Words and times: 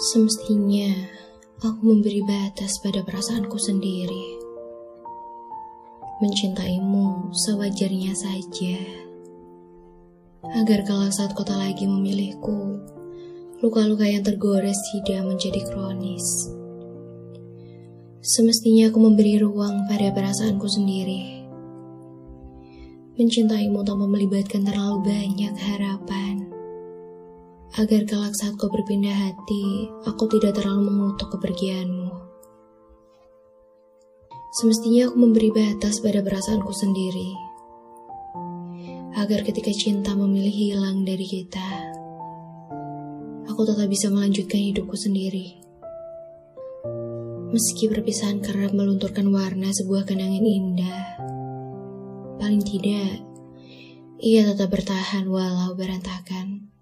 Semestinya 0.00 0.96
aku 1.60 1.84
memberi 1.84 2.24
batas 2.24 2.80
pada 2.80 3.04
perasaanku 3.04 3.60
sendiri. 3.60 4.40
Mencintaimu 6.24 7.28
sewajarnya 7.36 8.16
saja. 8.16 8.80
Agar 10.56 10.88
kalau 10.88 11.04
saat 11.12 11.36
kota 11.36 11.52
lagi 11.52 11.84
memilihku, 11.84 12.80
luka-luka 13.60 14.08
yang 14.08 14.24
tergores 14.24 14.80
tidak 14.88 15.20
menjadi 15.20 15.68
kronis. 15.68 16.48
Semestinya 18.24 18.88
aku 18.88 19.04
memberi 19.04 19.36
ruang 19.36 19.84
pada 19.84 20.16
perasaanku 20.16 20.64
sendiri. 20.64 21.44
Mencintaimu 23.20 23.84
tanpa 23.84 24.08
melibatkan 24.08 24.64
terlalu 24.64 25.04
banyak 25.04 25.52
harapan 25.60 26.19
agar 27.78 28.02
kelak 28.02 28.34
saat 28.34 28.58
kau 28.58 28.66
berpindah 28.66 29.14
hati, 29.14 29.86
aku 30.02 30.26
tidak 30.26 30.58
terlalu 30.58 30.90
mengutuk 30.90 31.30
kepergianmu. 31.38 32.10
Semestinya 34.58 35.06
aku 35.06 35.16
memberi 35.22 35.54
batas 35.54 36.02
pada 36.02 36.18
perasaanku 36.18 36.74
sendiri, 36.74 37.30
agar 39.14 39.46
ketika 39.46 39.70
cinta 39.70 40.18
memilih 40.18 40.50
hilang 40.50 41.06
dari 41.06 41.22
kita, 41.22 41.94
aku 43.46 43.62
tetap 43.62 43.86
bisa 43.86 44.10
melanjutkan 44.10 44.58
hidupku 44.58 44.98
sendiri. 44.98 45.62
Meski 47.54 47.86
perpisahan 47.86 48.42
kerap 48.42 48.74
melunturkan 48.74 49.30
warna 49.30 49.70
sebuah 49.70 50.10
kenangan 50.10 50.42
indah, 50.42 51.02
paling 52.42 52.62
tidak 52.66 53.22
ia 54.20 54.44
tetap 54.44 54.68
bertahan 54.74 55.30
walau 55.30 55.72
berantakan. 55.78 56.79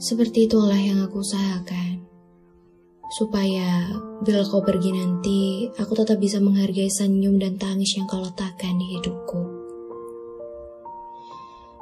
Seperti 0.00 0.48
itulah 0.48 0.80
yang 0.80 1.04
aku 1.04 1.20
usahakan. 1.20 2.00
Supaya 3.10 3.90
bila 4.24 4.46
kau 4.46 4.64
pergi 4.64 4.96
nanti, 4.96 5.68
aku 5.76 5.92
tetap 5.98 6.16
bisa 6.16 6.40
menghargai 6.40 6.88
senyum 6.88 7.36
dan 7.36 7.60
tangis 7.60 7.98
yang 7.98 8.08
kau 8.08 8.22
letakkan 8.22 8.80
di 8.80 8.96
hidupku. 8.96 9.42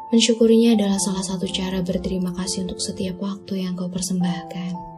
Mensyukurinya 0.09 0.73
adalah 0.73 0.97
salah 0.97 1.21
satu 1.21 1.45
cara 1.53 1.85
berterima 1.85 2.33
kasih 2.33 2.65
untuk 2.65 2.81
setiap 2.81 3.21
waktu 3.21 3.69
yang 3.69 3.77
kau 3.77 3.93
persembahkan. 3.93 4.98